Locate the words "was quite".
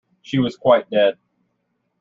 0.39-0.89